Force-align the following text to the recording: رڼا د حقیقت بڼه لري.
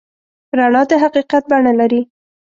رڼا 0.57 0.81
د 0.89 0.91
حقیقت 1.03 1.43
بڼه 1.51 1.73
لري. 1.79 2.01